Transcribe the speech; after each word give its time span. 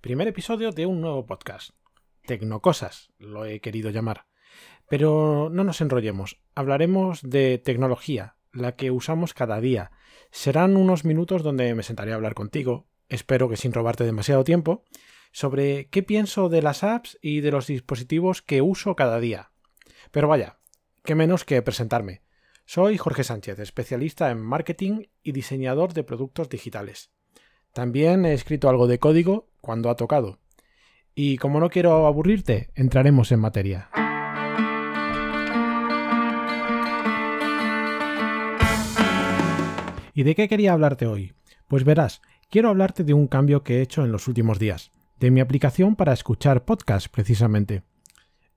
Primer 0.00 0.28
episodio 0.28 0.72
de 0.72 0.86
un 0.86 1.02
nuevo 1.02 1.26
podcast. 1.26 1.72
Tecnocosas, 2.24 3.10
lo 3.18 3.44
he 3.44 3.60
querido 3.60 3.90
llamar. 3.90 4.24
Pero 4.88 5.50
no 5.52 5.62
nos 5.62 5.82
enrollemos, 5.82 6.40
hablaremos 6.54 7.20
de 7.22 7.58
tecnología, 7.58 8.36
la 8.50 8.76
que 8.76 8.90
usamos 8.90 9.34
cada 9.34 9.60
día. 9.60 9.90
Serán 10.30 10.78
unos 10.78 11.04
minutos 11.04 11.42
donde 11.42 11.74
me 11.74 11.82
sentaré 11.82 12.12
a 12.12 12.14
hablar 12.14 12.32
contigo, 12.32 12.88
espero 13.10 13.50
que 13.50 13.58
sin 13.58 13.74
robarte 13.74 14.04
demasiado 14.04 14.42
tiempo, 14.42 14.84
sobre 15.32 15.90
qué 15.90 16.02
pienso 16.02 16.48
de 16.48 16.62
las 16.62 16.82
apps 16.82 17.18
y 17.20 17.42
de 17.42 17.50
los 17.50 17.66
dispositivos 17.66 18.40
que 18.40 18.62
uso 18.62 18.96
cada 18.96 19.20
día. 19.20 19.52
Pero 20.12 20.28
vaya, 20.28 20.60
qué 21.04 21.14
menos 21.14 21.44
que 21.44 21.60
presentarme. 21.60 22.22
Soy 22.64 22.96
Jorge 22.96 23.22
Sánchez, 23.22 23.58
especialista 23.58 24.30
en 24.30 24.40
marketing 24.40 25.08
y 25.22 25.32
diseñador 25.32 25.92
de 25.92 26.04
productos 26.04 26.48
digitales. 26.48 27.12
También 27.72 28.24
he 28.24 28.32
escrito 28.32 28.68
algo 28.68 28.86
de 28.86 28.98
código 28.98 29.48
cuando 29.60 29.90
ha 29.90 29.96
tocado. 29.96 30.38
Y 31.14 31.38
como 31.38 31.60
no 31.60 31.70
quiero 31.70 32.06
aburrirte, 32.06 32.70
entraremos 32.74 33.30
en 33.30 33.40
materia. 33.40 33.90
¿Y 40.14 40.24
de 40.24 40.34
qué 40.34 40.48
quería 40.48 40.72
hablarte 40.72 41.06
hoy? 41.06 41.32
Pues 41.68 41.84
verás, 41.84 42.20
quiero 42.50 42.68
hablarte 42.68 43.04
de 43.04 43.14
un 43.14 43.28
cambio 43.28 43.62
que 43.62 43.78
he 43.78 43.82
hecho 43.82 44.04
en 44.04 44.10
los 44.10 44.26
últimos 44.26 44.58
días, 44.58 44.90
de 45.20 45.30
mi 45.30 45.40
aplicación 45.40 45.94
para 45.94 46.12
escuchar 46.12 46.64
podcasts 46.64 47.08
precisamente. 47.08 47.84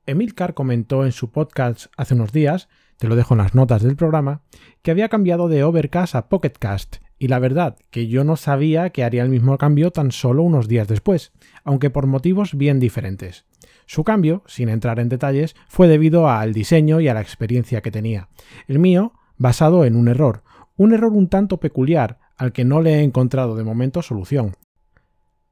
Emilcar 0.06 0.56
comentó 0.56 1.06
en 1.06 1.12
su 1.12 1.32
podcast 1.32 1.86
hace 1.96 2.16
unos 2.16 2.32
días, 2.32 2.68
te 2.98 3.08
lo 3.08 3.16
dejo 3.16 3.36
en 3.36 3.40
las 3.40 3.56
notas 3.56 3.84
del 3.84 3.96
programa, 3.96 4.42
que 4.82 4.92
había 4.92 5.10
cambiado 5.10 5.48
de 5.48 5.64
Overcast 5.64 6.16
a 6.16 6.28
Pocketcast 6.28 6.98
y 7.24 7.30
la 7.30 7.40
verdad 7.40 7.78
que 7.90 8.08
yo 8.08 8.26
no 8.26 8.36
sabía 8.36 8.90
que 8.90 9.02
haría 9.02 9.24
el 9.24 9.30
mismo 9.30 9.58
cambio 9.58 9.92
tan 9.92 10.12
solo 10.12 10.44
unos 10.44 10.68
días 10.68 10.90
después, 10.90 11.32
aunque 11.64 11.90
por 11.90 12.06
motivos 12.06 12.54
bien 12.54 12.82
diferentes. 12.82 13.46
Su 13.86 14.04
cambio, 14.04 14.44
sin 14.46 14.68
entrar 14.68 15.00
en 15.00 15.08
detalles, 15.08 15.56
fue 15.70 15.88
debido 15.88 16.28
al 16.28 16.52
diseño 16.52 17.00
y 17.00 17.08
a 17.08 17.14
la 17.14 17.22
experiencia 17.22 17.80
que 17.80 17.92
tenía. 17.92 18.28
El 18.68 18.80
mío, 18.80 19.14
basado 19.38 19.86
en 19.86 19.96
un 19.96 20.10
error, 20.10 20.44
un 20.76 20.92
error 20.92 21.14
un 21.14 21.30
tanto 21.30 21.62
peculiar 21.62 22.20
al 22.36 22.52
que 22.52 22.66
no 22.66 22.82
le 22.82 22.96
he 22.96 23.04
encontrado 23.04 23.56
de 23.56 23.64
momento 23.64 24.02
solución. 24.02 24.58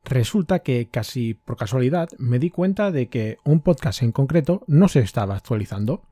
Resulta 0.04 0.60
que 0.60 0.90
casi 0.92 1.36
por 1.36 1.56
casualidad 1.56 2.10
me 2.18 2.38
di 2.38 2.50
cuenta 2.50 2.92
de 2.92 3.08
que 3.08 3.38
un 3.46 3.62
podcast 3.62 4.04
en 4.04 4.12
concreto 4.12 4.66
no 4.68 4.90
se 4.90 5.00
estaba 5.00 5.38
actualizando. 5.38 6.04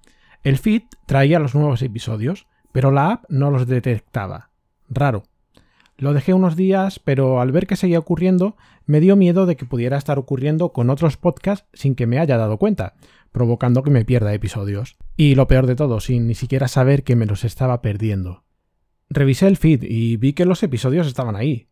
El 0.42 0.58
feed 0.58 0.84
traía 1.06 1.38
los 1.38 1.54
nuevos 1.54 1.82
episodios, 1.82 2.48
pero 2.72 2.92
la 2.92 3.12
app 3.12 3.26
no 3.28 3.52
los 3.52 3.68
detectaba. 3.68 4.52
Raro. 4.88 5.24
Lo 6.00 6.14
dejé 6.14 6.34
unos 6.34 6.56
días, 6.56 6.98
pero 7.00 7.42
al 7.42 7.52
ver 7.52 7.68
que 7.68 7.76
seguía 7.76 8.00
ocurriendo, 8.00 8.56
me 8.86 9.02
dio 9.02 9.18
miedo 9.18 9.46
de 9.46 9.58
que 9.58 9.66
pudiera 9.66 9.98
estar 9.98 10.18
ocurriendo 10.18 10.72
con 10.72 10.90
otros 10.90 11.18
podcasts 11.18 11.68
sin 11.74 11.94
que 11.94 12.08
me 12.08 12.20
haya 12.20 12.38
dado 12.38 12.58
cuenta, 12.58 12.96
provocando 13.34 13.84
que 13.84 13.92
me 13.92 14.06
pierda 14.06 14.34
episodios. 14.34 14.96
Y 15.18 15.36
lo 15.36 15.48
peor 15.48 15.68
de 15.68 15.76
todo, 15.76 16.00
sin 16.00 16.26
ni 16.26 16.36
siquiera 16.36 16.70
saber 16.70 17.04
que 17.04 17.18
me 17.18 17.26
los 17.26 17.44
estaba 17.44 17.82
perdiendo. 17.82 18.46
Revisé 19.10 19.48
el 19.48 19.58
feed 19.58 19.84
y 19.84 20.16
vi 20.16 20.32
que 20.32 20.46
los 20.46 20.64
episodios 20.64 21.06
estaban 21.06 21.36
ahí. 21.36 21.68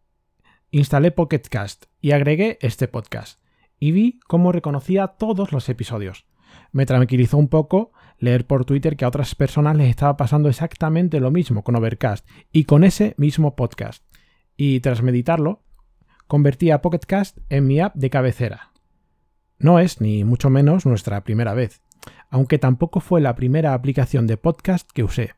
Instalé 0.71 1.11
Pocketcast 1.11 1.85
y 2.01 2.11
agregué 2.11 2.57
este 2.59 2.89
podcast. 2.89 3.39
Y 3.79 3.91
vi 3.91 4.19
cómo 4.27 4.51
reconocía 4.51 5.07
todos 5.07 5.53
los 5.53 5.69
episodios. 5.69 6.25
Me 6.73 6.85
tranquilizó 6.85 7.37
un 7.37 7.47
poco 7.47 7.93
leer 8.19 8.45
por 8.45 8.65
Twitter 8.65 8.97
que 8.97 9.05
a 9.05 9.07
otras 9.07 9.35
personas 9.35 9.77
les 9.77 9.89
estaba 9.89 10.17
pasando 10.17 10.49
exactamente 10.49 11.21
lo 11.21 11.31
mismo 11.31 11.63
con 11.63 11.77
Overcast 11.77 12.27
y 12.51 12.65
con 12.65 12.83
ese 12.83 13.13
mismo 13.17 13.55
podcast 13.55 14.03
y 14.57 14.79
tras 14.81 15.03
meditarlo, 15.03 15.61
convertí 16.27 16.71
a 16.71 16.81
Pocketcast 16.81 17.37
en 17.49 17.67
mi 17.67 17.79
app 17.79 17.95
de 17.95 18.09
cabecera. 18.09 18.71
No 19.59 19.79
es 19.79 20.01
ni 20.01 20.23
mucho 20.23 20.49
menos 20.49 20.85
nuestra 20.85 21.23
primera 21.23 21.53
vez, 21.53 21.81
aunque 22.29 22.59
tampoco 22.59 22.99
fue 22.99 23.21
la 23.21 23.35
primera 23.35 23.73
aplicación 23.73 24.27
de 24.27 24.37
podcast 24.37 24.89
que 24.91 25.03
usé. 25.03 25.33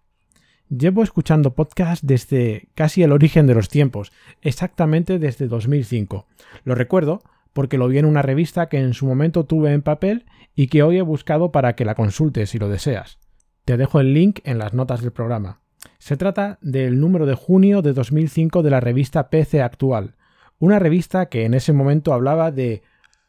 Llevo 0.69 1.03
escuchando 1.03 1.55
podcast 1.55 2.03
desde 2.03 2.69
casi 2.75 3.03
el 3.03 3.11
origen 3.11 3.47
de 3.47 3.55
los 3.55 3.69
tiempos, 3.69 4.11
exactamente 4.41 5.19
desde 5.19 5.47
2005. 5.47 6.27
Lo 6.63 6.75
recuerdo 6.75 7.21
porque 7.53 7.77
lo 7.77 7.87
vi 7.87 7.97
en 7.97 8.05
una 8.05 8.21
revista 8.21 8.69
que 8.69 8.77
en 8.77 8.93
su 8.93 9.05
momento 9.07 9.45
tuve 9.45 9.73
en 9.73 9.81
papel 9.81 10.25
y 10.55 10.67
que 10.67 10.83
hoy 10.83 10.97
he 10.97 11.01
buscado 11.01 11.51
para 11.51 11.75
que 11.75 11.85
la 11.85 11.95
consultes 11.95 12.51
si 12.51 12.59
lo 12.59 12.69
deseas. 12.69 13.19
Te 13.65 13.77
dejo 13.77 13.99
el 13.99 14.13
link 14.13 14.39
en 14.43 14.59
las 14.59 14.73
notas 14.73 15.01
del 15.01 15.11
programa. 15.11 15.61
Se 15.99 16.15
trata 16.15 16.57
del 16.61 16.99
número 16.99 17.25
de 17.25 17.35
junio 17.35 17.81
de 17.81 17.91
2005 17.91 18.63
de 18.63 18.69
la 18.69 18.79
revista 18.79 19.29
PC 19.29 19.61
Actual, 19.61 20.15
una 20.57 20.79
revista 20.79 21.27
que 21.27 21.43
en 21.43 21.53
ese 21.53 21.73
momento 21.73 22.13
hablaba 22.13 22.51
de 22.51 22.83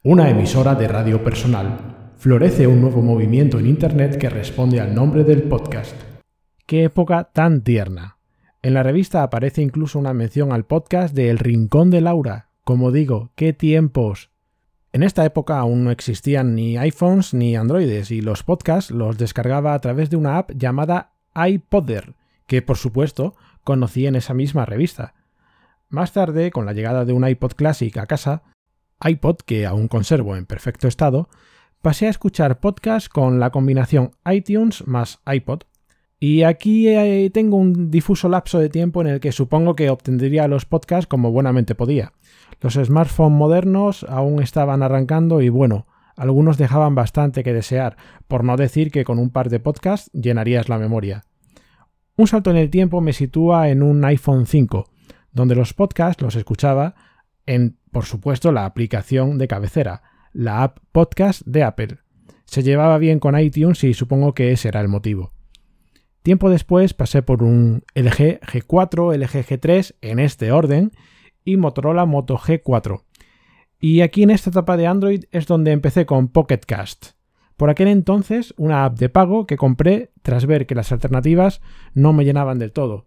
una 0.05 0.31
emisora 0.31 0.77
de 0.77 0.87
radio 0.87 1.23
personal. 1.23 2.13
Florece 2.17 2.69
un 2.69 2.81
nuevo 2.81 3.03
movimiento 3.03 3.59
en 3.59 3.67
Internet 3.67 4.17
que 4.19 4.31
responde 4.31 4.81
al 4.81 4.95
nombre 4.95 5.25
del 5.25 5.43
podcast. 5.43 5.95
Qué 6.65 6.85
época 6.85 7.25
tan 7.33 7.63
tierna. 7.63 8.19
En 8.63 8.75
la 8.75 8.85
revista 8.85 9.25
aparece 9.25 9.63
incluso 9.63 9.99
una 9.99 10.15
mención 10.15 10.53
al 10.53 10.65
podcast 10.65 11.13
de 11.15 11.29
El 11.29 11.39
Rincón 11.39 11.91
de 11.91 12.01
Laura. 12.01 12.51
Como 12.63 12.93
digo, 12.93 13.33
qué 13.35 13.53
tiempos. 13.53 14.31
En 14.93 15.03
esta 15.03 15.25
época 15.25 15.59
aún 15.59 15.83
no 15.83 15.91
existían 15.91 16.55
ni 16.55 16.79
iPhones 16.79 17.35
ni 17.35 17.57
Androides 17.57 18.13
y 18.13 18.21
los 18.21 18.45
podcasts 18.45 18.93
los 18.93 19.19
descargaba 19.19 19.75
a 19.75 19.81
través 19.81 20.09
de 20.09 20.17
una 20.17 20.39
app 20.39 20.53
llamada 20.53 21.15
iPodder, 21.35 22.15
que 22.51 22.63
por 22.63 22.77
supuesto 22.77 23.37
conocí 23.63 24.09
en 24.09 24.17
esa 24.17 24.35
misma 24.35 24.67
revista. 24.67 25.15
Más 25.89 26.13
tarde, 26.13 26.51
con 26.51 26.67
la 26.67 26.73
llegada 26.73 27.05
de 27.05 27.13
un 27.13 27.25
iPod 27.25 27.53
Classic 27.53 27.97
a 27.97 28.07
casa, 28.07 28.43
iPod 29.05 29.37
que 29.47 29.67
aún 29.67 29.87
conservo 29.87 30.35
en 30.35 30.47
perfecto 30.47 30.89
estado, 30.89 31.29
pasé 31.81 32.09
a 32.09 32.11
escuchar 32.11 32.59
podcasts 32.59 33.09
con 33.09 33.39
la 33.39 33.51
combinación 33.51 34.17
iTunes 34.29 34.85
más 34.89 35.21
iPod. 35.33 35.61
Y 36.19 36.43
aquí 36.43 36.89
eh, 36.89 37.31
tengo 37.33 37.57
un 37.57 37.89
difuso 37.89 38.29
lapso 38.29 38.59
de 38.59 38.69
tiempo 38.69 39.01
en 39.01 39.07
el 39.07 39.21
que 39.21 39.31
supongo 39.31 39.77
que 39.77 39.89
obtendría 39.89 40.49
los 40.49 40.67
podcasts 40.67 41.07
como 41.07 41.31
buenamente 41.31 41.77
podía. 41.77 42.15
Los 42.61 42.75
smartphones 42.75 43.39
modernos 43.39 44.05
aún 44.09 44.43
estaban 44.43 44.83
arrancando 44.83 45.41
y 45.41 45.51
bueno, 45.51 45.87
algunos 46.17 46.59
dejaban 46.59 46.97
bastante 46.97 47.45
que 47.45 47.53
desear, 47.53 47.97
por 48.27 48.43
no 48.43 48.57
decir 48.57 48.91
que 48.91 49.05
con 49.05 49.21
un 49.21 49.31
par 49.31 49.51
de 49.51 49.61
podcasts 49.61 50.11
llenarías 50.13 50.69
la 50.69 50.79
memoria. 50.79 51.30
Un 52.21 52.27
salto 52.27 52.51
en 52.51 52.59
el 52.59 52.69
tiempo 52.69 53.01
me 53.01 53.15
sitúa 53.15 53.71
en 53.71 53.83
un 53.83 54.05
iPhone 54.05 54.45
5, 54.45 54.91
donde 55.33 55.55
los 55.55 55.73
podcasts 55.73 56.23
los 56.23 56.37
escuchaba 56.37 56.95
en, 57.47 57.79
por 57.93 58.05
supuesto, 58.05 58.53
la 58.53 58.67
aplicación 58.67 59.39
de 59.39 59.49
cabecera, 59.49 60.03
la 60.35 60.63
app 60.63 60.81
Podcast 60.93 61.41
de 61.47 61.63
Apple. 61.63 61.97
Se 62.45 62.63
llevaba 62.63 62.99
bien 62.99 63.21
con 63.21 63.41
iTunes 63.41 63.83
y 63.85 63.95
supongo 63.95 64.35
que 64.35 64.53
ese 64.53 64.69
era 64.69 64.83
el 64.83 64.89
motivo. 64.89 65.33
Tiempo 66.21 66.51
después 66.51 66.93
pasé 66.93 67.23
por 67.23 67.43
un 67.43 67.85
LG 67.95 68.41
G4, 68.41 69.17
LG 69.17 69.47
G3 69.47 69.95
en 70.03 70.19
este 70.19 70.53
orden 70.53 70.93
y 71.43 71.57
Motorola 71.57 72.05
Moto 72.05 72.37
G4. 72.37 73.01
Y 73.79 74.03
aquí 74.03 74.25
en 74.25 74.31
esta 74.31 74.51
etapa 74.51 74.77
de 74.77 74.87
Android 74.87 75.25
es 75.31 75.47
donde 75.47 75.73
empecé 75.73 76.05
con 76.05 76.29
Pocket 76.29 76.61
Cast. 76.67 77.13
Por 77.61 77.69
aquel 77.69 77.89
entonces, 77.89 78.55
una 78.57 78.87
app 78.87 78.99
de 78.99 79.11
pago 79.11 79.47
que 79.47 79.59
compré 79.59 80.13
tras 80.23 80.47
ver 80.47 80.67
que 80.67 80.75
las 80.75 80.93
alternativas 80.93 81.61
no 81.93 82.15
me 82.15 82.25
llenaban 82.25 82.59
del 82.59 82.73
todo. 82.73 83.07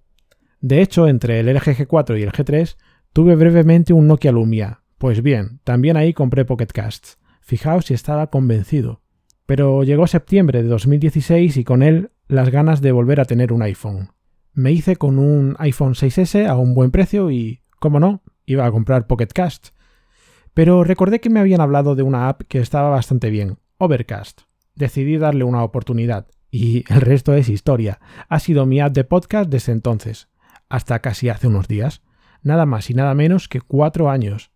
De 0.61 0.83
hecho, 0.83 1.07
entre 1.07 1.39
el 1.39 1.47
LG 1.47 1.75
G4 1.75 2.19
y 2.19 2.21
el 2.21 2.31
G3 2.31 2.77
tuve 3.13 3.35
brevemente 3.35 3.93
un 3.93 4.05
Nokia 4.05 4.31
Lumia. 4.31 4.83
Pues 4.99 5.23
bien, 5.23 5.59
también 5.63 5.97
ahí 5.97 6.13
compré 6.13 6.45
Pocket 6.45 6.67
Casts. 6.67 7.17
Fijaos 7.41 7.85
si 7.85 7.95
estaba 7.95 8.27
convencido. 8.27 9.01
Pero 9.47 9.81
llegó 9.81 10.05
septiembre 10.05 10.61
de 10.61 10.69
2016 10.69 11.57
y 11.57 11.63
con 11.63 11.81
él 11.81 12.11
las 12.27 12.51
ganas 12.51 12.79
de 12.79 12.91
volver 12.91 13.21
a 13.21 13.25
tener 13.25 13.53
un 13.53 13.63
iPhone. 13.63 14.11
Me 14.53 14.71
hice 14.71 14.97
con 14.97 15.17
un 15.17 15.55
iPhone 15.57 15.95
6S 15.95 16.45
a 16.45 16.57
un 16.57 16.75
buen 16.75 16.91
precio 16.91 17.31
y, 17.31 17.63
como 17.79 17.99
no, 17.99 18.21
iba 18.45 18.67
a 18.67 18.71
comprar 18.71 19.07
Pocket 19.07 19.29
Cast. 19.33 19.69
Pero 20.53 20.83
recordé 20.83 21.19
que 21.21 21.31
me 21.31 21.39
habían 21.39 21.61
hablado 21.61 21.95
de 21.95 22.03
una 22.03 22.29
app 22.29 22.43
que 22.47 22.59
estaba 22.59 22.91
bastante 22.91 23.31
bien, 23.31 23.57
Overcast. 23.83 24.43
Decidí 24.75 25.17
darle 25.17 25.43
una 25.43 25.63
oportunidad 25.63 26.27
y 26.49 26.85
el 26.91 27.01
resto 27.01 27.33
es 27.33 27.49
historia. 27.49 27.99
Ha 28.29 28.39
sido 28.39 28.65
mi 28.65 28.79
app 28.79 28.93
de 28.93 29.03
podcast 29.03 29.49
desde 29.49 29.73
entonces, 29.73 30.29
hasta 30.69 30.99
casi 30.99 31.27
hace 31.29 31.47
unos 31.47 31.67
días. 31.67 32.01
Nada 32.41 32.65
más 32.65 32.89
y 32.89 32.93
nada 32.93 33.13
menos 33.13 33.49
que 33.49 33.59
cuatro 33.59 34.09
años. 34.09 34.51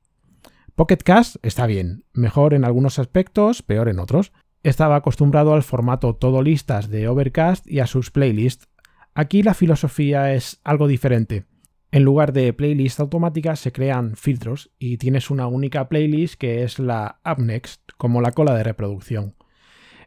Pocket 0.75 0.97
Cast 0.97 1.37
está 1.41 1.65
bien, 1.65 2.05
mejor 2.13 2.53
en 2.53 2.63
algunos 2.63 2.99
aspectos, 2.99 3.63
peor 3.63 3.89
en 3.89 3.99
otros. 3.99 4.31
Estaba 4.63 4.95
acostumbrado 4.95 5.53
al 5.53 5.63
formato 5.63 6.15
todo 6.15 6.41
listas 6.41 6.89
de 6.89 7.07
Overcast 7.07 7.67
y 7.67 7.79
a 7.79 7.87
sus 7.87 8.11
playlists. 8.11 8.67
Aquí 9.13 9.43
la 9.43 9.53
filosofía 9.53 10.33
es 10.33 10.61
algo 10.63 10.87
diferente. 10.87 11.45
En 11.91 12.03
lugar 12.03 12.33
de 12.33 12.51
playlists 12.53 12.99
automáticas 12.99 13.59
se 13.59 13.71
crean 13.71 14.15
filtros 14.15 14.71
y 14.77 14.97
tienes 14.97 15.31
una 15.31 15.47
única 15.47 15.87
playlist 15.87 16.35
que 16.35 16.63
es 16.63 16.79
la 16.79 17.19
UpNext, 17.25 17.81
como 17.97 18.21
la 18.21 18.31
cola 18.31 18.53
de 18.55 18.63
reproducción. 18.63 19.35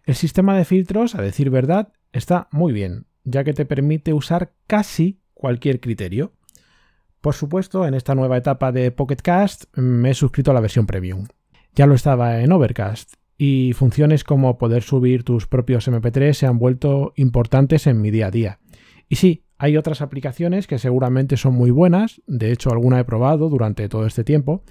El 0.04 0.14
sistema 0.14 0.56
de 0.56 0.64
filtros, 0.64 1.14
a 1.14 1.22
decir 1.22 1.50
verdad, 1.50 1.92
está 2.12 2.48
muy 2.52 2.72
bien, 2.72 3.06
ya 3.24 3.44
que 3.44 3.54
te 3.54 3.64
permite 3.64 4.12
usar 4.12 4.52
casi 4.66 5.20
cualquier 5.34 5.80
criterio. 5.80 6.32
Por 7.20 7.34
supuesto, 7.34 7.86
en 7.86 7.94
esta 7.94 8.14
nueva 8.14 8.36
etapa 8.36 8.72
de 8.72 8.90
Pocket 8.90 9.16
Cast 9.16 9.64
me 9.76 10.10
he 10.10 10.14
suscrito 10.14 10.50
a 10.50 10.54
la 10.54 10.60
versión 10.60 10.86
premium. 10.86 11.26
Ya 11.74 11.86
lo 11.86 11.94
estaba 11.94 12.40
en 12.40 12.52
Overcast 12.52 13.14
y 13.36 13.72
funciones 13.72 14.22
como 14.22 14.58
poder 14.58 14.82
subir 14.82 15.24
tus 15.24 15.46
propios 15.46 15.88
MP3 15.88 16.34
se 16.34 16.46
han 16.46 16.58
vuelto 16.58 17.14
importantes 17.16 17.86
en 17.86 18.00
mi 18.02 18.10
día 18.10 18.26
a 18.26 18.30
día. 18.30 18.58
Y 19.08 19.16
sí, 19.16 19.44
hay 19.62 19.76
otras 19.76 20.00
aplicaciones 20.00 20.66
que 20.66 20.78
seguramente 20.78 21.36
son 21.36 21.52
muy 21.52 21.70
buenas, 21.70 22.22
de 22.26 22.50
hecho 22.50 22.70
alguna 22.70 22.98
he 22.98 23.04
probado 23.04 23.50
durante 23.50 23.90
todo 23.90 24.06
este 24.06 24.24
tiempo, 24.24 24.64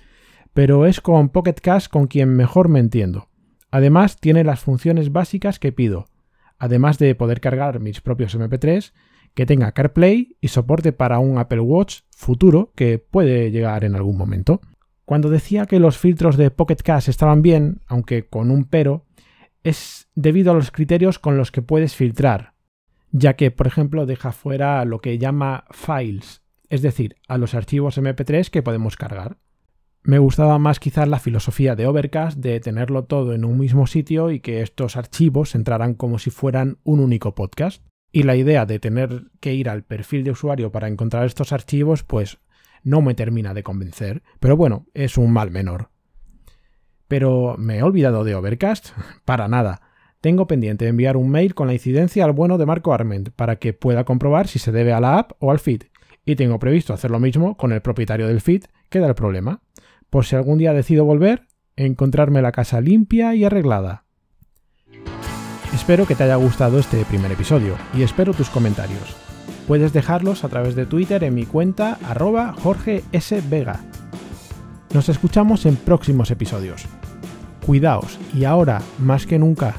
pero 0.56 0.88
es 0.88 1.00
con 1.00 1.30
Pocket 1.30 1.54
Cash 1.62 1.88
con 1.90 2.08
quien 2.08 2.36
mejor 2.36 2.70
me 2.70 2.80
entiendo. 2.80 3.30
Además 3.70 4.20
tiene 4.20 4.44
las 4.44 4.62
funciones 4.62 5.12
básicas 5.12 5.60
que 5.60 5.72
pido, 5.72 6.08
además 6.58 6.98
de 6.98 7.14
poder 7.14 7.40
cargar 7.40 7.80
mis 7.80 8.02
propios 8.02 8.36
MP3, 8.36 8.92
que 9.36 9.46
tenga 9.46 9.74
CarPlay 9.74 10.38
y 10.42 10.48
soporte 10.48 10.92
para 10.92 11.20
un 11.20 11.38
Apple 11.38 11.60
Watch 11.60 12.00
futuro 12.10 12.72
que 12.74 12.98
puede 12.98 13.52
llegar 13.52 13.84
en 13.84 13.94
algún 13.94 14.18
momento. 14.18 14.60
Cuando 15.06 15.30
decía 15.30 15.68
que 15.68 15.80
los 15.80 16.00
filtros 16.00 16.36
de 16.36 16.50
Pocket 16.50 16.78
Cash 16.84 17.10
estaban 17.10 17.44
bien, 17.44 17.82
aunque 17.86 18.26
con 18.28 18.50
un 18.50 18.64
pero, 18.64 19.06
es 19.62 20.10
debido 20.16 20.52
a 20.52 20.56
los 20.56 20.72
criterios 20.72 21.20
con 21.20 21.38
los 21.38 21.52
que 21.52 21.62
puedes 21.62 21.94
filtrar, 21.94 22.54
ya 23.12 23.36
que, 23.36 23.52
por 23.52 23.68
ejemplo, 23.68 24.06
deja 24.06 24.32
fuera 24.32 24.84
lo 24.86 25.00
que 25.00 25.18
llama 25.18 25.66
files, 25.72 26.44
es 26.70 26.82
decir, 26.82 27.16
a 27.28 27.38
los 27.38 27.54
archivos 27.54 27.98
MP3 27.98 28.50
que 28.50 28.64
podemos 28.64 28.96
cargar. 28.96 29.38
Me 30.04 30.20
gustaba 30.20 30.60
más 30.60 30.80
quizás 30.80 31.08
la 31.08 31.20
filosofía 31.20 31.76
de 31.76 31.86
Overcast 31.86 32.38
de 32.38 32.60
tenerlo 32.60 33.04
todo 33.04 33.34
en 33.34 33.44
un 33.44 33.58
mismo 33.58 33.86
sitio 33.86 34.32
y 34.32 34.40
que 34.40 34.62
estos 34.62 34.96
archivos 34.96 35.56
entraran 35.56 35.94
como 35.94 36.20
si 36.20 36.30
fueran 36.30 36.78
un 36.84 37.00
único 37.00 37.36
podcast. 37.36 37.84
Y 38.12 38.24
la 38.24 38.36
idea 38.36 38.66
de 38.66 38.80
tener 38.80 39.26
que 39.40 39.54
ir 39.54 39.70
al 39.70 39.84
perfil 39.84 40.24
de 40.24 40.32
usuario 40.32 40.72
para 40.72 40.88
encontrar 40.88 41.26
estos 41.26 41.52
archivos, 41.52 42.04
pues 42.04 42.40
no 42.82 43.02
me 43.02 43.14
termina 43.14 43.54
de 43.54 43.62
convencer. 43.62 44.24
Pero 44.40 44.56
bueno, 44.58 44.88
es 44.94 45.18
un 45.18 45.32
mal 45.32 45.52
menor. 45.52 45.90
Pero 47.08 47.56
¿me 47.58 47.80
he 47.80 47.84
olvidado 47.84 48.24
de 48.24 48.36
Overcast? 48.36 48.90
Para 49.26 49.48
nada. 49.48 49.82
Tengo 50.22 50.48
pendiente 50.48 50.88
enviar 50.88 51.18
un 51.18 51.30
mail 51.30 51.56
con 51.56 51.68
la 51.68 51.74
incidencia 51.74 52.26
al 52.26 52.34
bueno 52.34 52.58
de 52.58 52.66
Marco 52.66 52.94
Arment 52.94 53.30
para 53.30 53.58
que 53.58 53.74
pueda 53.74 54.04
comprobar 54.04 54.48
si 54.48 54.60
se 54.60 54.72
debe 54.72 54.94
a 54.94 55.00
la 55.00 55.18
app 55.18 55.32
o 55.40 55.52
al 55.52 55.60
feed. 55.60 55.84
Y 56.26 56.36
tengo 56.36 56.60
previsto 56.60 56.94
hacer 56.94 57.10
lo 57.10 57.20
mismo 57.20 57.56
con 57.56 57.72
el 57.72 57.82
propietario 57.82 58.28
del 58.28 58.42
feed, 58.42 58.66
que 58.90 59.00
da 59.00 59.08
el 59.08 59.16
problema 59.16 59.62
por 60.10 60.26
si 60.26 60.36
algún 60.36 60.58
día 60.58 60.74
decido 60.74 61.06
volver, 61.06 61.48
encontrarme 61.76 62.42
la 62.42 62.52
casa 62.52 62.82
limpia 62.82 63.36
y 63.36 63.44
arreglada. 63.44 64.06
Espero 65.74 66.06
que 66.08 66.16
te 66.16 66.24
haya 66.24 66.36
gustado 66.36 66.80
este 66.80 67.06
primer 67.06 67.32
episodio 67.32 67.76
y 67.94 68.02
espero 68.02 68.34
tus 68.34 68.50
comentarios. 68.50 69.16
Puedes 69.68 69.94
dejarlos 69.94 70.44
a 70.44 70.50
través 70.50 70.76
de 70.76 70.88
Twitter 70.88 71.24
en 71.24 71.36
mi 71.36 71.46
cuenta 71.46 72.00
arroba 72.04 72.54
Jorge 72.54 73.04
S. 73.12 73.42
Vega. 73.50 73.80
Nos 74.94 75.10
escuchamos 75.10 75.68
en 75.68 75.76
próximos 75.76 76.32
episodios. 76.32 76.86
Cuidaos 77.66 78.18
y 78.34 78.46
ahora, 78.46 78.82
más 78.98 79.28
que 79.28 79.38
nunca, 79.38 79.76